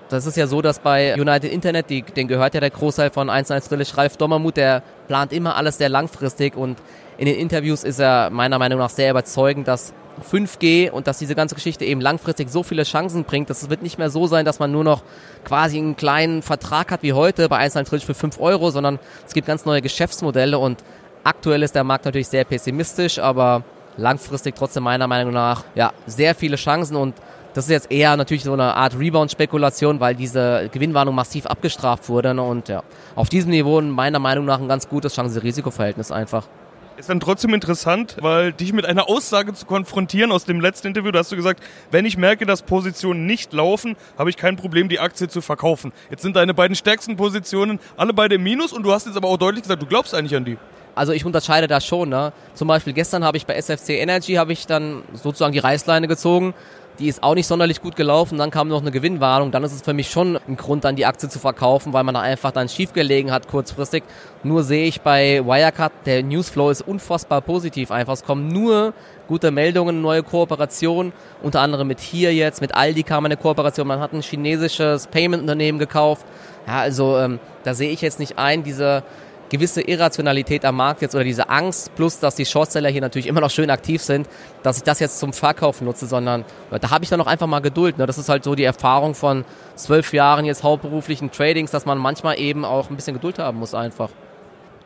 Das 0.10 0.26
ist 0.26 0.38
ja 0.38 0.48
so, 0.48 0.64
dass 0.64 0.80
bei 0.80 1.14
United 1.14 1.52
Internet, 1.52 1.92
die, 1.92 2.02
den 2.02 2.28
gehört 2.28 2.56
ja 2.56 2.60
der 2.60 2.72
Großteil 2.72 3.12
von 3.12 3.30
1.1 3.30 3.70
Drillisch, 3.70 3.98
Ralf 3.98 4.18
Dommermuth, 4.18 4.58
der 4.58 4.84
plant 5.08 5.32
immer 5.32 5.56
alles 5.56 5.78
sehr 5.78 5.90
langfristig 5.90 6.56
und 6.56 6.78
in 7.18 7.26
den 7.26 7.36
Interviews 7.36 7.84
ist 7.84 8.00
er 8.00 8.30
meiner 8.30 8.60
Meinung 8.60 8.80
nach 8.80 8.90
sehr 8.90 9.10
überzeugend, 9.12 9.68
dass 9.68 9.94
5G 10.22 10.90
und 10.90 11.08
dass 11.08 11.18
diese 11.18 11.36
ganze 11.36 11.56
Geschichte 11.56 11.86
eben 11.86 12.02
langfristig 12.02 12.50
so 12.50 12.64
viele 12.64 12.84
Chancen 12.84 13.24
bringt, 13.24 13.50
dass 13.50 13.64
es 13.64 13.70
wird 13.70 13.82
nicht 13.82 13.98
mehr 13.98 14.10
so 14.10 14.28
sein, 14.28 14.46
dass 14.46 14.60
man 14.60 14.72
nur 14.72 14.84
noch 14.84 15.04
quasi 15.44 15.78
einen 15.78 15.96
kleinen 15.96 16.42
Vertrag 16.42 16.92
hat 16.92 17.04
wie 17.04 17.14
heute 17.14 17.50
bei 17.50 17.60
1.1 17.66 17.90
Drillisch 17.90 18.06
für 18.06 18.14
5 18.14 18.40
Euro, 18.40 18.72
sondern 18.72 19.00
es 19.26 19.34
gibt 19.34 19.48
ganz 19.48 19.66
neue 19.66 19.82
Geschäftsmodelle 19.82 20.58
und 20.60 20.84
aktuell 21.24 21.64
ist 21.64 21.76
der 21.76 21.84
Markt 21.84 22.06
natürlich 22.06 22.28
sehr 22.28 22.46
pessimistisch, 22.46 23.20
aber 23.20 23.64
langfristig 23.98 24.56
trotzdem 24.56 24.84
meiner 24.84 25.08
Meinung 25.08 25.34
nach 25.34 25.64
ja 25.76 25.94
sehr 26.06 26.36
viele 26.36 26.56
Chancen 26.56 26.96
und 26.96 27.16
das 27.56 27.66
ist 27.66 27.72
jetzt 27.72 27.90
eher 27.90 28.18
natürlich 28.18 28.44
so 28.44 28.52
eine 28.52 28.76
Art 28.76 29.00
Rebound-Spekulation, 29.00 30.02
weil 30.02 30.14
diese 30.14 30.70
Gewinnwarnung 30.74 31.16
massiv 31.16 31.46
abgestraft 31.46 32.10
wurde. 32.10 32.34
Ne? 32.34 32.44
Und 32.44 32.68
ja, 32.68 32.84
auf 33.16 33.30
diesem 33.30 33.52
Niveau 33.52 33.80
meiner 33.80 34.20
Meinung 34.20 34.44
nach 34.44 34.60
ein 34.60 34.68
ganz 34.68 34.90
gutes 34.90 35.16
Chance-Risiko-Verhältnis 35.16 36.12
einfach. 36.12 36.50
Ist 36.98 37.10
dann 37.10 37.20
trotzdem 37.20 37.54
interessant, 37.54 38.16
weil 38.22 38.54
dich 38.54 38.72
mit 38.72 38.86
einer 38.86 39.10
Aussage 39.10 39.54
zu 39.54 39.66
konfrontieren 39.66 40.32
aus 40.32 40.46
dem 40.46 40.62
letzten 40.62 40.88
Interview, 40.88 41.12
da 41.12 41.20
hast 41.20 41.32
du 41.32 41.36
gesagt, 41.36 41.62
wenn 41.92 42.06
ich 42.06 42.16
merke, 42.16 42.46
dass 42.46 42.62
Positionen 42.62 43.26
nicht 43.26 43.52
laufen, 43.52 43.98
habe 44.18 44.30
ich 44.30 44.38
kein 44.38 44.56
Problem, 44.56 44.88
die 44.88 45.02
Aktie 45.02 45.28
zu 45.28 45.42
verkaufen. 45.42 45.92
Jetzt 46.10 46.22
sind 46.22 46.38
deine 46.38 46.54
beiden 46.54 46.74
stärksten 46.74 47.18
Positionen 47.18 47.80
alle 47.98 48.14
beide 48.14 48.36
im 48.36 48.44
Minus 48.44 48.72
und 48.72 48.84
du 48.84 48.94
hast 48.94 49.08
jetzt 49.08 49.18
aber 49.18 49.28
auch 49.28 49.38
deutlich 49.38 49.64
gesagt, 49.64 49.82
du 49.82 49.88
glaubst 49.88 50.16
eigentlich 50.16 50.38
an 50.38 50.46
die. 50.46 50.58
Also 50.96 51.12
ich 51.12 51.26
unterscheide 51.26 51.68
da 51.68 51.82
schon. 51.82 52.08
Ne? 52.08 52.32
Zum 52.54 52.70
Beispiel 52.70 52.94
gestern 52.94 53.26
habe 53.26 53.36
ich 53.36 53.46
bei 53.46 53.56
SFC 53.56 53.90
Energy 53.90 54.36
habe 54.36 54.54
ich 54.54 54.66
dann 54.66 55.04
sozusagen 55.12 55.52
die 55.52 55.60
Reißleine 55.60 56.08
gezogen. 56.08 56.54
Die 57.00 57.08
ist 57.08 57.24
auch 57.24 57.36
nicht 57.36 57.48
sonderlich 57.48 57.82
gut 57.82 57.96
gelaufen. 57.96 58.38
Dann 58.38 58.52
kam 58.52 58.68
noch 58.68 58.82
eine 58.82 58.92
Gewinnwarnung. 58.92 59.52
Dann 59.52 59.64
ist 59.64 59.74
es 59.74 59.82
für 59.82 59.94
mich 59.94 60.10
schon 60.10 60.38
ein 60.48 60.56
Grund, 60.56 60.84
dann 60.84 60.96
die 60.96 61.06
Aktie 61.06 61.30
zu 61.30 61.40
verkaufen, 61.40 61.94
weil 61.94 62.04
man 62.04 62.16
da 62.16 62.22
einfach 62.22 62.52
dann 62.52 62.70
schief 62.70 62.94
gelegen 62.94 63.32
hat 63.32 63.48
kurzfristig. 63.48 64.04
Nur 64.44 64.64
sehe 64.64 64.88
ich 64.88 65.02
bei 65.02 65.46
Wirecard, 65.46 65.92
der 66.06 66.24
Newsflow 66.24 66.70
ist 66.70 66.82
unfassbar 66.82 67.42
positiv 67.42 67.92
einfach. 67.92 68.14
Es 68.14 68.24
kommen 68.24 68.48
nur 68.48 68.94
gute 69.28 69.52
Meldungen, 69.52 70.02
neue 70.02 70.24
Kooperationen. 70.24 71.14
Unter 71.42 71.62
anderem 71.62 71.88
mit 71.88 72.00
hier 72.00 72.34
jetzt, 72.34 72.62
mit 72.62 72.76
Aldi 72.76 73.04
kam 73.04 73.26
eine 73.26 73.38
Kooperation. 73.38 73.88
Man 73.88 74.00
hat 74.00 74.14
ein 74.14 74.22
chinesisches 74.22 75.08
Payment-Unternehmen 75.08 75.80
gekauft. 75.80 76.26
Ja, 76.68 76.80
also 76.80 77.18
ähm, 77.18 77.40
da 77.64 77.74
sehe 77.74 77.92
ich 77.92 78.02
jetzt 78.02 78.20
nicht 78.20 78.38
ein, 78.40 78.64
diese 78.64 79.04
gewisse 79.50 79.82
Irrationalität 79.82 80.66
am 80.66 80.78
Markt 80.78 81.02
jetzt 81.02 81.16
oder 81.16 81.24
diese 81.24 81.50
Angst, 81.50 81.94
plus 81.96 82.20
dass 82.20 82.36
die 82.36 82.46
Shortseller 82.46 82.90
hier 82.90 83.02
natürlich 83.02 83.28
immer 83.28 83.42
noch 83.42 83.50
schön 83.50 83.70
aktiv 83.70 84.02
sind, 84.02 84.28
dass 84.64 84.78
ich 84.78 84.84
das 84.84 85.00
jetzt 85.00 85.20
zum 85.20 85.34
Verkauf 85.34 85.82
nutze, 85.82 86.08
sondern 86.08 86.46
da 86.72 86.90
habe 86.90 87.04
ich 87.04 87.10
dann 87.10 87.20
noch 87.20 87.28
einfach 87.28 87.48
mal 87.48 87.60
Geduld. 87.60 87.98
Ne? 87.98 88.06
Das 88.06 88.18
ist 88.18 88.30
halt 88.30 88.44
so 88.44 88.56
die 88.56 88.64
Erfahrung 88.64 89.16
von 89.16 89.46
zwölf 89.76 90.14
Jahren 90.14 90.46
jetzt 90.46 90.64
hauptberuflichen 90.64 91.32
Tradings, 91.32 91.72
dass 91.72 91.86
man 91.86 91.98
manchmal 91.98 92.40
eben 92.40 92.66
auch 92.66 92.90
ein 92.90 92.96
bisschen 92.96 93.14
Geduld 93.14 93.40
haben 93.40 93.60
muss 93.60 93.74
einfach. 93.74 94.10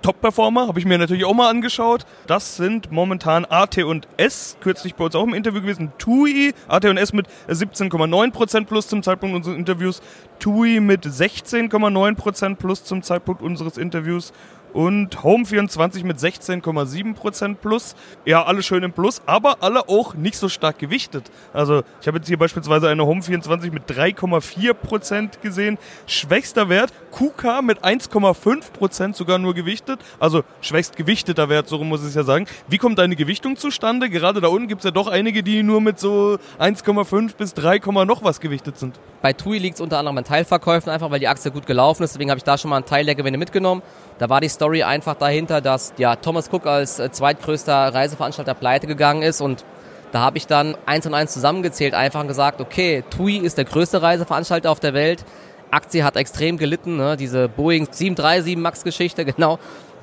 Top-Performer, 0.01 0.67
habe 0.67 0.79
ich 0.79 0.85
mir 0.85 0.97
natürlich 0.97 1.25
auch 1.25 1.33
mal 1.33 1.49
angeschaut. 1.49 2.05
Das 2.27 2.55
sind 2.57 2.91
momentan 2.91 3.45
AT 3.45 3.77
und 3.79 4.07
S, 4.17 4.57
kürzlich 4.61 4.95
bei 4.95 5.05
uns 5.05 5.15
auch 5.15 5.23
im 5.23 5.33
Interview 5.33 5.61
gewesen, 5.61 5.91
TUI, 5.97 6.53
AT 6.67 6.85
und 6.85 6.97
S 6.97 7.13
mit 7.13 7.27
17,9% 7.47 8.65
plus 8.65 8.87
zum 8.87 9.03
Zeitpunkt 9.03 9.35
unseres 9.35 9.57
Interviews, 9.57 10.01
TUI 10.39 10.79
mit 10.79 11.05
16,9% 11.05 12.55
plus 12.55 12.83
zum 12.83 13.03
Zeitpunkt 13.03 13.41
unseres 13.41 13.77
Interviews 13.77 14.31
und 14.73 15.17
Home24 15.17 16.03
mit 16.03 16.17
16,7% 16.17 17.55
plus. 17.55 17.95
Ja, 18.25 18.43
alle 18.43 18.63
schön 18.63 18.83
im 18.83 18.93
Plus, 18.93 19.21
aber 19.25 19.57
alle 19.61 19.87
auch 19.89 20.13
nicht 20.13 20.37
so 20.37 20.49
stark 20.49 20.79
gewichtet. 20.79 21.31
Also 21.53 21.83
ich 22.01 22.07
habe 22.07 22.17
jetzt 22.17 22.27
hier 22.27 22.37
beispielsweise 22.37 22.89
eine 22.89 23.03
Home24 23.03 23.71
mit 23.71 23.89
3,4% 23.89 25.41
gesehen. 25.41 25.77
Schwächster 26.07 26.69
Wert, 26.69 26.93
KUKA 27.11 27.61
mit 27.61 27.83
1,5% 27.83 29.15
sogar 29.15 29.39
nur 29.39 29.53
gewichtet. 29.53 29.99
Also 30.19 30.43
schwächst 30.61 30.95
gewichteter 30.95 31.49
Wert, 31.49 31.67
so 31.67 31.77
muss 31.83 32.07
ich 32.07 32.15
ja 32.15 32.23
sagen. 32.23 32.45
Wie 32.67 32.77
kommt 32.77 32.99
deine 32.99 33.15
Gewichtung 33.15 33.57
zustande? 33.57 34.09
Gerade 34.09 34.41
da 34.41 34.47
unten 34.47 34.67
gibt 34.67 34.81
es 34.81 34.85
ja 34.85 34.91
doch 34.91 35.07
einige, 35.07 35.43
die 35.43 35.63
nur 35.63 35.81
mit 35.81 35.99
so 35.99 36.37
1,5 36.59 37.35
bis 37.35 37.53
3, 37.53 37.79
noch 38.05 38.23
was 38.23 38.39
gewichtet 38.39 38.77
sind. 38.77 38.99
Bei 39.21 39.33
TUI 39.33 39.57
liegt 39.57 39.75
es 39.75 39.81
unter 39.81 39.97
anderem 39.99 40.17
an 40.17 40.23
Teilverkäufen, 40.23 40.91
einfach 40.91 41.11
weil 41.11 41.19
die 41.19 41.27
Aktie 41.27 41.51
gut 41.51 41.65
gelaufen 41.65 42.03
ist. 42.03 42.13
Deswegen 42.13 42.29
habe 42.29 42.37
ich 42.37 42.43
da 42.43 42.57
schon 42.57 42.69
mal 42.69 42.77
einen 42.77 42.85
Teil 42.85 43.05
der 43.05 43.15
Gewinne 43.15 43.37
mitgenommen. 43.37 43.81
Da 44.19 44.29
war 44.29 44.41
die 44.41 44.49
Story 44.49 44.83
einfach 44.83 45.15
dahinter, 45.15 45.61
dass 45.61 45.93
ja, 45.97 46.17
Thomas 46.17 46.49
Cook 46.51 46.67
als 46.67 46.99
äh, 46.99 47.09
zweitgrößter 47.09 47.93
Reiseveranstalter 47.93 48.53
pleite 48.53 48.85
gegangen 48.85 49.23
ist 49.23 49.41
und 49.41 49.63
da 50.11 50.19
habe 50.19 50.37
ich 50.37 50.45
dann 50.45 50.75
eins 50.85 51.05
und 51.05 51.13
eins 51.13 51.31
zusammengezählt, 51.31 51.93
einfach 51.93 52.27
gesagt, 52.27 52.59
okay, 52.61 53.03
TUI 53.09 53.37
ist 53.37 53.57
der 53.57 53.65
größte 53.65 54.01
Reiseveranstalter 54.01 54.71
auf 54.71 54.79
der 54.79 54.93
Welt. 54.93 55.23
Aktie 55.71 56.03
hat 56.03 56.17
extrem 56.17 56.57
gelitten, 56.57 56.97
ne? 56.97 57.15
diese 57.15 57.47
Boeing 57.47 57.87
737 57.89 58.57
Max-Geschichte, 58.57 59.23
genau, 59.33 59.57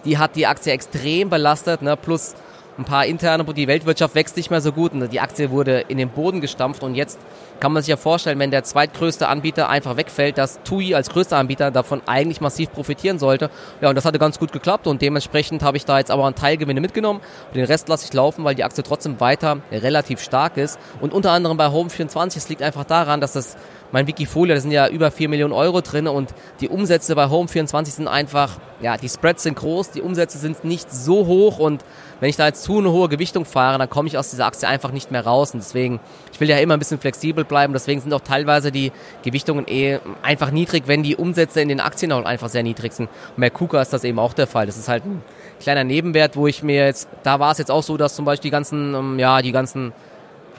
die 0.05 0.17
hat 0.17 0.35
die 0.37 0.47
Aktie 0.47 0.73
extrem 0.73 1.29
belastet, 1.29 1.83
ne? 1.83 1.97
plus 1.97 2.35
ein 2.79 2.85
paar 2.85 3.07
interne, 3.07 3.45
die 3.45 3.69
Weltwirtschaft 3.69 4.15
wächst 4.15 4.37
nicht 4.37 4.51
mehr 4.51 4.61
so 4.61 4.73
gut 4.73 4.93
und 4.93 5.11
die 5.13 5.21
Aktie 5.21 5.51
wurde 5.51 5.81
in 5.89 5.97
den 5.97 6.11
Boden 6.11 6.41
gestampft. 6.41 6.83
Und 6.83 6.95
jetzt 6.95 7.19
kann 7.59 7.73
man 7.73 7.83
sich 7.83 7.89
ja 7.89 7.97
vorstellen, 7.97 8.39
wenn 8.39 8.51
der 8.51 8.65
zweitgrößte 8.65 9.29
Anbieter 9.29 9.69
einfach 9.69 9.97
wegfällt, 9.97 10.37
dass 10.37 10.63
TUI 10.63 10.95
als 10.95 11.09
größter 11.09 11.39
Anbieter 11.39 11.71
davon 11.71 12.03
eigentlich 12.07 12.41
massiv 12.41 12.71
profitieren 12.71 13.19
sollte. 13.19 13.51
Ja, 13.81 13.89
und 13.89 13.95
das 13.95 14.05
hatte 14.05 14.19
ganz 14.19 14.39
gut 14.39 14.53
geklappt 14.53 14.87
und 14.87 15.01
dementsprechend 15.01 15.63
habe 15.63 15.79
ich 15.79 15.87
da 15.87 15.99
jetzt 15.99 16.11
aber 16.11 16.27
einen 16.27 16.35
Teilgewinne 16.35 16.81
mitgenommen. 16.81 17.21
Und 17.49 17.57
den 17.57 17.65
Rest 17.65 17.89
lasse 17.89 18.05
ich 18.07 18.13
laufen, 18.13 18.45
weil 18.45 18.55
die 18.55 18.65
Aktie 18.65 18.85
trotzdem 18.85 19.21
weiter 19.21 19.59
relativ 19.73 20.21
stark 20.21 20.59
ist. 20.59 20.79
Und 21.01 21.15
unter 21.15 21.31
anderem 21.31 21.57
bei 21.57 21.69
Home24, 21.69 22.37
es 22.37 22.49
liegt 22.49 22.63
einfach 22.63 22.85
daran, 22.85 23.21
dass 23.21 23.33
das 23.33 23.57
mein 23.93 24.07
Wikifolio, 24.07 24.55
da 24.55 24.61
sind 24.61 24.73
ja 24.73 24.89
über 24.89 25.11
4 25.11 25.29
Millionen 25.29 25.53
Euro 25.53 25.81
drin 25.81 26.09
und 26.09 26.35
die 26.61 26.69
Umsätze 26.69 27.15
bei 27.15 27.27
Home24 27.27 27.87
sind 27.87 28.09
einfach, 28.09 28.59
ja, 28.81 28.97
die 28.97 29.09
Spreads 29.09 29.45
sind 29.45 29.57
groß, 29.57 29.93
die 29.93 30.03
Umsätze 30.03 30.39
sind 30.39 30.65
nicht 30.65 30.93
so 30.93 31.27
hoch 31.27 31.59
und 31.59 31.85
wenn 32.21 32.29
ich 32.31 32.37
da 32.37 32.47
jetzt 32.47 32.63
zu 32.63 32.79
eine 32.79 32.91
hohe 32.91 33.09
Gewichtung 33.09 33.45
fahre, 33.45 33.79
dann 33.79 33.91
komme 33.91 34.09
ich 34.09 34.17
aus 34.17 34.31
dieser 34.31 34.47
Aktie 34.47 34.69
einfach 34.69 34.93
nicht 34.93 35.11
mehr 35.11 35.25
raus 35.25 35.53
und 35.53 35.61
deswegen, 35.63 36.01
ich 36.33 36.41
will 36.41 36.49
ja 36.49 36.59
immer 36.59 36.75
ein 36.75 36.79
bisschen 36.79 36.99
flexibel 36.99 37.45
bleiben, 37.45 37.73
deswegen 37.73 38.01
sind 38.01 38.13
auch 38.15 38.21
teilweise 38.21 38.73
die 38.73 38.93
Gewichtungen 39.23 39.67
eh 39.69 39.99
einfach 40.23 40.51
niedrig, 40.51 40.85
wenn 40.87 41.03
die 41.03 41.17
Umsätze 41.17 41.61
in 41.61 41.69
den 41.69 41.81
Aktien 41.81 42.13
auch 42.13 42.25
einfach 42.25 42.49
sehr 42.49 42.63
niedrig 42.63 42.93
sind. 42.93 43.09
Und 43.37 43.41
bei 43.41 43.51
KUKA 43.51 43.83
ist 43.83 43.93
das 43.93 44.05
eben 44.05 44.19
auch 44.19 44.33
der 44.33 44.47
Fall. 44.47 44.67
Das 44.67 44.77
ist 44.77 44.89
halt 44.89 45.05
ein 45.05 45.23
kleiner 45.61 45.85
Nebenwert, 45.85 46.37
wo 46.37 46.47
ich 46.47 46.63
mir 46.63 46.87
jetzt, 46.87 47.09
da 47.23 47.39
war 47.39 47.53
es 47.53 47.59
jetzt 47.59 47.71
auch 47.71 47.83
so, 47.83 47.97
dass 47.97 48.15
zum 48.15 48.25
Beispiel 48.25 48.49
die 48.49 48.53
ganzen, 48.53 48.95
ähm, 48.95 49.19
ja, 49.19 49.43
die 49.43 49.53
ganzen 49.53 49.93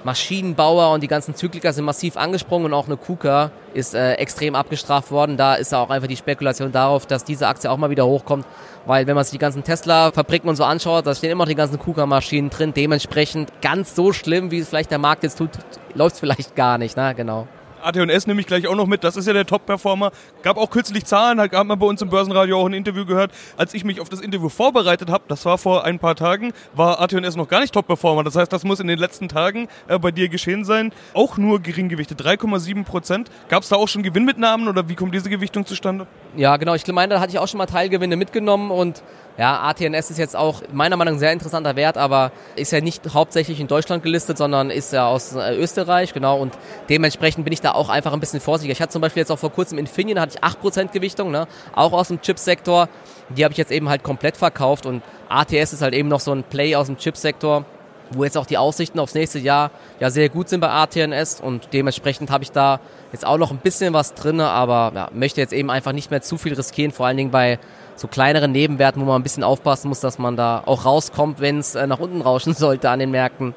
Maschinenbauer 0.07 0.93
und 0.93 1.03
die 1.03 1.07
ganzen 1.07 1.35
Zykliker 1.35 1.73
sind 1.73 1.83
massiv 1.83 2.15
angesprungen 2.15 2.67
und 2.67 2.73
auch 2.73 2.85
eine 2.87 2.95
KUKA 2.95 3.51
ist 3.73 3.93
äh, 3.93 4.13
extrem 4.13 4.55
abgestraft 4.55 5.11
worden. 5.11 5.35
Da 5.35 5.55
ist 5.55 5.73
auch 5.73 5.89
einfach 5.89 6.07
die 6.07 6.15
Spekulation 6.15 6.71
darauf, 6.71 7.05
dass 7.05 7.25
diese 7.25 7.45
Aktie 7.47 7.69
auch 7.69 7.75
mal 7.75 7.89
wieder 7.89 8.05
hochkommt, 8.05 8.45
weil 8.85 9.05
wenn 9.05 9.15
man 9.15 9.25
sich 9.25 9.33
die 9.33 9.37
ganzen 9.37 9.65
Tesla-Fabriken 9.65 10.47
und 10.47 10.55
so 10.55 10.63
anschaut, 10.63 11.05
da 11.05 11.13
stehen 11.13 11.31
immer 11.31 11.43
noch 11.43 11.49
die 11.49 11.55
ganzen 11.55 11.77
KUKA-Maschinen 11.77 12.49
drin. 12.49 12.73
Dementsprechend 12.73 13.51
ganz 13.61 13.95
so 13.95 14.13
schlimm, 14.13 14.49
wie 14.49 14.59
es 14.59 14.69
vielleicht 14.69 14.91
der 14.91 14.97
Markt 14.97 15.23
jetzt 15.23 15.37
tut, 15.37 15.51
läuft 15.93 16.15
es 16.15 16.19
vielleicht 16.21 16.55
gar 16.55 16.77
nicht. 16.77 16.95
Ne? 16.95 17.13
Genau. 17.13 17.47
AT&S 17.87 18.27
nehme 18.27 18.41
ich 18.41 18.47
gleich 18.47 18.67
auch 18.67 18.75
noch 18.75 18.87
mit. 18.87 19.03
Das 19.03 19.15
ist 19.15 19.27
ja 19.27 19.33
der 19.33 19.45
Top-Performer. 19.45 20.11
Gab 20.43 20.57
auch 20.57 20.69
kürzlich 20.69 21.05
Zahlen, 21.05 21.39
hat, 21.39 21.51
man 21.53 21.79
bei 21.79 21.85
uns 21.85 22.01
im 22.01 22.09
Börsenradio 22.09 22.59
auch 22.59 22.65
ein 22.65 22.73
Interview 22.73 23.05
gehört. 23.05 23.31
Als 23.55 23.73
ich 23.73 23.83
mich 23.83 23.99
auf 23.99 24.09
das 24.09 24.19
Interview 24.19 24.49
vorbereitet 24.49 25.09
habe, 25.09 25.23
das 25.27 25.45
war 25.45 25.57
vor 25.57 25.85
ein 25.85 25.99
paar 25.99 26.15
Tagen, 26.15 26.53
war 26.73 26.99
AT&S 26.99 27.35
noch 27.35 27.47
gar 27.47 27.61
nicht 27.61 27.73
Top-Performer. 27.73 28.23
Das 28.23 28.35
heißt, 28.35 28.51
das 28.51 28.63
muss 28.63 28.79
in 28.79 28.87
den 28.87 28.99
letzten 28.99 29.29
Tagen 29.29 29.67
äh, 29.87 29.97
bei 29.97 30.11
dir 30.11 30.29
geschehen 30.29 30.65
sein. 30.65 30.91
Auch 31.13 31.37
nur 31.37 31.61
geringgewichte, 31.61 32.15
3,7 32.15 32.83
Prozent. 32.83 33.31
Gab 33.49 33.63
es 33.63 33.69
da 33.69 33.77
auch 33.77 33.87
schon 33.87 34.03
Gewinnmitnahmen 34.03 34.67
oder 34.67 34.89
wie 34.89 34.95
kommt 34.95 35.15
diese 35.15 35.29
Gewichtung 35.29 35.65
zustande? 35.65 36.07
Ja, 36.35 36.57
genau. 36.57 36.75
Ich 36.75 36.85
meine, 36.87 37.15
da 37.15 37.19
hatte 37.19 37.31
ich 37.31 37.39
auch 37.39 37.47
schon 37.47 37.57
mal 37.57 37.65
Teilgewinne 37.65 38.15
mitgenommen 38.15 38.71
und 38.71 39.03
ja, 39.37 39.61
ATNS 39.61 40.09
ist 40.09 40.17
jetzt 40.17 40.35
auch 40.35 40.63
meiner 40.71 40.97
Meinung 40.97 41.13
nach 41.13 41.17
ein 41.17 41.19
sehr 41.19 41.31
interessanter 41.31 41.75
Wert, 41.75 41.97
aber 41.97 42.31
ist 42.55 42.71
ja 42.71 42.81
nicht 42.81 43.13
hauptsächlich 43.13 43.59
in 43.59 43.67
Deutschland 43.67 44.01
gelistet, 44.01 44.37
sondern 44.37 44.71
ist 44.71 44.93
ja 44.93 45.07
aus 45.07 45.35
äh, 45.35 45.55
Österreich, 45.55 46.13
genau. 46.13 46.39
Und 46.39 46.57
dementsprechend 46.89 47.43
bin 47.43 47.53
ich 47.53 47.61
da 47.61 47.73
auch 47.73 47.89
einfach 47.89 48.13
ein 48.13 48.19
bisschen 48.19 48.39
vorsichtiger. 48.39 48.71
Ich 48.71 48.81
hatte 48.81 48.93
zum 48.93 49.01
Beispiel 49.01 49.21
jetzt 49.21 49.31
auch 49.31 49.39
vor 49.39 49.51
kurzem 49.51 49.77
Infineon, 49.77 50.19
hatte 50.19 50.37
ich 50.37 50.43
8% 50.43 50.91
Gewichtung, 50.91 51.29
ne? 51.31 51.47
auch 51.75 51.93
aus 51.93 52.07
dem 52.07 52.19
Chipsektor. 52.21 52.89
Die 53.29 53.43
habe 53.43 53.51
ich 53.51 53.57
jetzt 53.57 53.71
eben 53.71 53.89
halt 53.89 54.03
komplett 54.03 54.37
verkauft 54.37 54.85
und 54.85 55.03
ATS 55.29 55.73
ist 55.73 55.81
halt 55.81 55.93
eben 55.93 56.09
noch 56.09 56.19
so 56.19 56.31
ein 56.31 56.43
Play 56.43 56.75
aus 56.75 56.87
dem 56.87 56.97
Chipsektor 56.97 57.65
wo 58.11 58.23
jetzt 58.23 58.37
auch 58.37 58.45
die 58.45 58.57
Aussichten 58.57 58.99
aufs 58.99 59.13
nächste 59.13 59.39
Jahr 59.39 59.71
ja 59.99 60.09
sehr 60.09 60.29
gut 60.29 60.49
sind 60.49 60.59
bei 60.59 60.69
ATNS 60.69 61.41
und 61.41 61.69
dementsprechend 61.73 62.31
habe 62.31 62.43
ich 62.43 62.51
da 62.51 62.79
jetzt 63.11 63.25
auch 63.25 63.37
noch 63.37 63.51
ein 63.51 63.57
bisschen 63.57 63.93
was 63.93 64.13
drin, 64.13 64.39
aber 64.39 64.91
ja, 64.95 65.09
möchte 65.13 65.41
jetzt 65.41 65.53
eben 65.53 65.69
einfach 65.69 65.91
nicht 65.91 66.11
mehr 66.11 66.21
zu 66.21 66.37
viel 66.37 66.53
riskieren, 66.53 66.91
vor 66.91 67.05
allen 67.05 67.17
Dingen 67.17 67.31
bei 67.31 67.59
so 67.99 68.07
kleineren 68.07 68.51
Nebenwerten, 68.51 69.01
wo 69.01 69.05
man 69.05 69.21
ein 69.21 69.23
bisschen 69.23 69.43
aufpassen 69.43 69.89
muss, 69.89 69.99
dass 69.99 70.19
man 70.19 70.35
da 70.35 70.63
auch 70.65 70.85
rauskommt, 70.85 71.39
wenn 71.39 71.59
es 71.59 71.75
äh, 71.75 71.87
nach 71.87 71.99
unten 71.99 72.21
rauschen 72.21 72.53
sollte 72.55 72.89
an 72.89 72.99
den 72.99 73.11
Märkten. 73.11 73.53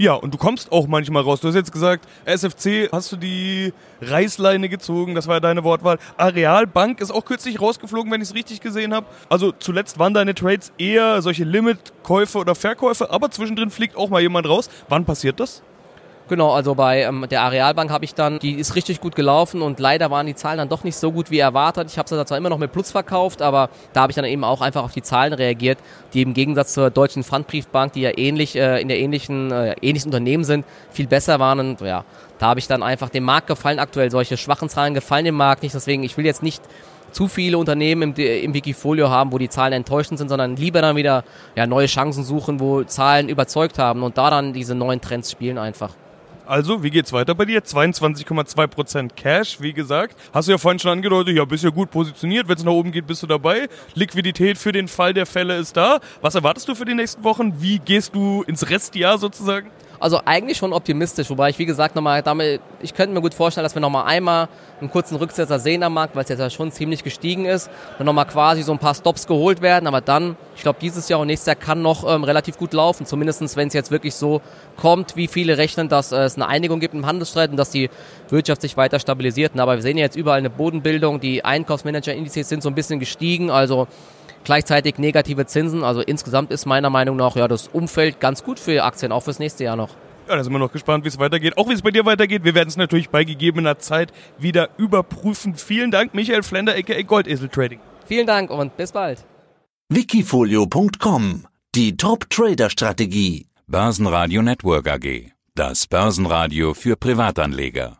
Ja, 0.00 0.14
und 0.14 0.32
du 0.32 0.38
kommst 0.38 0.72
auch 0.72 0.86
manchmal 0.86 1.22
raus. 1.24 1.40
Du 1.40 1.48
hast 1.48 1.54
jetzt 1.54 1.72
gesagt, 1.72 2.06
SFC 2.24 2.90
hast 2.90 3.12
du 3.12 3.16
die 3.16 3.74
Reißleine 4.00 4.70
gezogen, 4.70 5.14
das 5.14 5.26
war 5.26 5.34
ja 5.34 5.40
deine 5.40 5.62
Wortwahl. 5.62 5.98
Areal 6.16 6.66
Bank 6.66 7.02
ist 7.02 7.10
auch 7.10 7.26
kürzlich 7.26 7.60
rausgeflogen, 7.60 8.10
wenn 8.10 8.22
ich 8.22 8.28
es 8.28 8.34
richtig 8.34 8.62
gesehen 8.62 8.94
habe. 8.94 9.04
Also 9.28 9.52
zuletzt 9.52 9.98
waren 9.98 10.14
deine 10.14 10.34
Trades 10.34 10.72
eher 10.78 11.20
solche 11.20 11.44
Limit-Käufe 11.44 12.38
oder 12.38 12.54
Verkäufe, 12.54 13.10
aber 13.10 13.30
zwischendrin 13.30 13.68
fliegt 13.68 13.94
auch 13.94 14.08
mal 14.08 14.22
jemand 14.22 14.48
raus. 14.48 14.70
Wann 14.88 15.04
passiert 15.04 15.38
das? 15.38 15.62
Genau, 16.30 16.52
also 16.52 16.76
bei 16.76 17.02
ähm, 17.02 17.26
der 17.28 17.42
Arealbank 17.42 17.90
habe 17.90 18.04
ich 18.04 18.14
dann, 18.14 18.38
die 18.38 18.52
ist 18.52 18.76
richtig 18.76 19.00
gut 19.00 19.16
gelaufen 19.16 19.62
und 19.62 19.80
leider 19.80 20.12
waren 20.12 20.26
die 20.28 20.36
Zahlen 20.36 20.58
dann 20.58 20.68
doch 20.68 20.84
nicht 20.84 20.94
so 20.94 21.10
gut 21.10 21.32
wie 21.32 21.40
erwartet. 21.40 21.90
Ich 21.90 21.98
habe 21.98 22.08
sie 22.08 22.24
zwar 22.24 22.38
immer 22.38 22.50
noch 22.50 22.58
mit 22.58 22.70
Plus 22.70 22.92
verkauft, 22.92 23.42
aber 23.42 23.68
da 23.94 24.02
habe 24.02 24.12
ich 24.12 24.14
dann 24.14 24.24
eben 24.24 24.44
auch 24.44 24.60
einfach 24.60 24.84
auf 24.84 24.92
die 24.92 25.02
Zahlen 25.02 25.32
reagiert, 25.32 25.78
die 26.14 26.22
im 26.22 26.32
Gegensatz 26.32 26.72
zur 26.72 26.90
Deutschen 26.90 27.24
Pfandbriefbank, 27.24 27.94
die 27.94 28.02
ja 28.02 28.16
ähnlich 28.16 28.54
äh, 28.54 28.80
in 28.80 28.86
der 28.86 29.00
ähnlichen 29.00 29.50
äh, 29.50 29.74
ähnlichen 29.82 30.10
Unternehmen 30.10 30.44
sind, 30.44 30.64
viel 30.92 31.08
besser 31.08 31.40
waren 31.40 31.58
und 31.58 31.80
ja, 31.80 32.04
da 32.38 32.46
habe 32.46 32.60
ich 32.60 32.68
dann 32.68 32.84
einfach 32.84 33.08
dem 33.08 33.24
Markt 33.24 33.48
gefallen. 33.48 33.80
Aktuell 33.80 34.12
solche 34.12 34.36
schwachen 34.36 34.68
Zahlen 34.68 34.94
gefallen 34.94 35.24
dem 35.24 35.34
Markt 35.34 35.64
nicht, 35.64 35.74
deswegen 35.74 36.04
ich 36.04 36.16
will 36.16 36.26
jetzt 36.26 36.44
nicht 36.44 36.62
zu 37.10 37.26
viele 37.26 37.58
Unternehmen 37.58 38.14
im, 38.14 38.24
im 38.24 38.54
Wikifolio 38.54 39.10
haben, 39.10 39.32
wo 39.32 39.38
die 39.38 39.48
Zahlen 39.48 39.72
enttäuschend 39.72 40.18
sind, 40.18 40.28
sondern 40.28 40.54
lieber 40.54 40.80
dann 40.80 40.94
wieder 40.94 41.24
ja, 41.56 41.66
neue 41.66 41.86
Chancen 41.86 42.22
suchen, 42.22 42.60
wo 42.60 42.84
Zahlen 42.84 43.28
überzeugt 43.28 43.80
haben 43.80 44.04
und 44.04 44.16
da 44.16 44.30
dann 44.30 44.52
diese 44.52 44.76
neuen 44.76 45.00
Trends 45.00 45.32
spielen 45.32 45.58
einfach. 45.58 45.96
Also, 46.50 46.82
wie 46.82 46.90
geht's 46.90 47.12
weiter 47.12 47.36
bei 47.36 47.44
dir? 47.44 47.62
22,2% 47.62 49.10
Cash, 49.14 49.60
wie 49.60 49.72
gesagt. 49.72 50.16
Hast 50.34 50.48
du 50.48 50.52
ja 50.52 50.58
vorhin 50.58 50.80
schon 50.80 50.90
angedeutet, 50.90 51.36
ja, 51.36 51.44
bist 51.44 51.62
ja 51.62 51.70
gut 51.70 51.92
positioniert. 51.92 52.48
Wenn 52.48 52.56
es 52.56 52.64
nach 52.64 52.72
oben 52.72 52.90
geht, 52.90 53.06
bist 53.06 53.22
du 53.22 53.28
dabei. 53.28 53.68
Liquidität 53.94 54.58
für 54.58 54.72
den 54.72 54.88
Fall 54.88 55.14
der 55.14 55.26
Fälle 55.26 55.56
ist 55.56 55.76
da. 55.76 56.00
Was 56.22 56.34
erwartest 56.34 56.66
du 56.66 56.74
für 56.74 56.84
die 56.84 56.94
nächsten 56.94 57.22
Wochen? 57.22 57.62
Wie 57.62 57.78
gehst 57.78 58.16
du 58.16 58.42
ins 58.48 58.68
Restjahr 58.68 59.18
sozusagen? 59.18 59.70
Also 60.00 60.18
eigentlich 60.24 60.56
schon 60.56 60.72
optimistisch, 60.72 61.28
wobei 61.28 61.50
ich 61.50 61.58
wie 61.58 61.66
gesagt 61.66 61.94
nochmal 61.94 62.22
damit, 62.22 62.62
ich 62.80 62.94
könnte 62.94 63.12
mir 63.12 63.20
gut 63.20 63.34
vorstellen, 63.34 63.64
dass 63.64 63.74
wir 63.74 63.82
nochmal 63.82 64.06
einmal 64.06 64.48
einen 64.80 64.90
kurzen 64.90 65.16
Rücksetzer 65.16 65.58
sehen 65.58 65.82
am 65.82 65.92
Markt, 65.92 66.16
weil 66.16 66.22
es 66.22 66.30
jetzt 66.30 66.38
ja 66.38 66.48
schon 66.48 66.72
ziemlich 66.72 67.04
gestiegen 67.04 67.44
ist, 67.44 67.68
dann 67.98 68.06
nochmal 68.06 68.24
quasi 68.24 68.62
so 68.62 68.72
ein 68.72 68.78
paar 68.78 68.94
Stops 68.94 69.26
geholt 69.26 69.60
werden, 69.60 69.86
aber 69.86 70.00
dann, 70.00 70.38
ich 70.56 70.62
glaube 70.62 70.78
dieses 70.80 71.10
Jahr 71.10 71.20
und 71.20 71.26
nächstes 71.26 71.48
Jahr 71.48 71.56
kann 71.56 71.82
noch 71.82 72.10
ähm, 72.10 72.24
relativ 72.24 72.56
gut 72.56 72.72
laufen, 72.72 73.04
zumindestens 73.04 73.56
wenn 73.56 73.68
es 73.68 73.74
jetzt 73.74 73.90
wirklich 73.90 74.14
so 74.14 74.40
kommt, 74.78 75.16
wie 75.16 75.26
viele 75.26 75.58
rechnen, 75.58 75.90
dass 75.90 76.12
äh, 76.12 76.20
es 76.20 76.36
eine 76.36 76.48
Einigung 76.48 76.80
gibt 76.80 76.94
im 76.94 77.04
Handelsstreit 77.04 77.50
und 77.50 77.58
dass 77.58 77.68
die 77.68 77.90
Wirtschaft 78.30 78.62
sich 78.62 78.78
weiter 78.78 79.00
stabilisiert. 79.00 79.60
Aber 79.60 79.76
wir 79.76 79.82
sehen 79.82 79.98
ja 79.98 80.04
jetzt 80.04 80.16
überall 80.16 80.38
eine 80.38 80.48
Bodenbildung, 80.48 81.20
die 81.20 81.44
Einkaufsmanager-Indizes 81.44 82.48
sind 82.48 82.62
so 82.62 82.70
ein 82.70 82.74
bisschen 82.74 83.00
gestiegen, 83.00 83.50
also 83.50 83.86
Gleichzeitig 84.44 84.98
negative 84.98 85.46
Zinsen. 85.46 85.84
Also 85.84 86.00
insgesamt 86.00 86.50
ist 86.50 86.66
meiner 86.66 86.90
Meinung 86.90 87.16
nach 87.16 87.36
ja 87.36 87.48
das 87.48 87.68
Umfeld 87.68 88.20
ganz 88.20 88.42
gut 88.42 88.58
für 88.58 88.82
Aktien, 88.84 89.12
auch 89.12 89.22
fürs 89.22 89.38
nächste 89.38 89.64
Jahr 89.64 89.76
noch. 89.76 89.90
Ja, 90.28 90.36
da 90.36 90.44
sind 90.44 90.52
wir 90.52 90.58
noch 90.60 90.72
gespannt, 90.72 91.04
wie 91.04 91.08
es 91.08 91.18
weitergeht. 91.18 91.58
Auch 91.58 91.68
wie 91.68 91.72
es 91.72 91.82
bei 91.82 91.90
dir 91.90 92.06
weitergeht. 92.06 92.44
Wir 92.44 92.54
werden 92.54 92.68
es 92.68 92.76
natürlich 92.76 93.10
bei 93.10 93.24
gegebener 93.24 93.78
Zeit 93.78 94.12
wieder 94.38 94.68
überprüfen. 94.76 95.56
Vielen 95.56 95.90
Dank, 95.90 96.14
Michael 96.14 96.42
Flender, 96.44 96.76
aka 96.76 97.02
Goldesel 97.02 97.48
Trading. 97.48 97.80
Vielen 98.06 98.26
Dank 98.26 98.50
und 98.50 98.76
bis 98.76 98.92
bald. 98.92 99.24
Wikifolio.com 99.88 101.46
Die 101.74 101.96
Top-Trader-Strategie. 101.96 103.46
Börsenradio 103.66 104.42
Network 104.42 104.88
AG. 104.88 105.32
Das 105.56 105.88
Börsenradio 105.88 106.74
für 106.74 106.96
Privatanleger. 106.96 107.98